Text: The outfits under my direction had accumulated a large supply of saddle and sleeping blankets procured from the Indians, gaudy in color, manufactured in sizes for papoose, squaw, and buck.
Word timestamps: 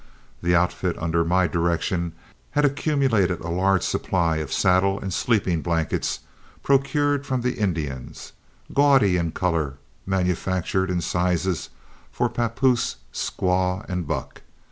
The 0.41 0.55
outfits 0.55 0.97
under 0.99 1.23
my 1.23 1.45
direction 1.45 2.13
had 2.57 2.65
accumulated 2.65 3.39
a 3.39 3.49
large 3.49 3.83
supply 3.83 4.37
of 4.37 4.51
saddle 4.51 4.99
and 4.99 5.13
sleeping 5.13 5.61
blankets 5.61 6.21
procured 6.63 7.23
from 7.23 7.41
the 7.43 7.59
Indians, 7.59 8.31
gaudy 8.73 9.15
in 9.17 9.31
color, 9.31 9.75
manufactured 10.07 10.89
in 10.89 11.01
sizes 11.01 11.69
for 12.11 12.29
papoose, 12.29 12.95
squaw, 13.13 13.85
and 13.87 14.07
buck. 14.07 14.41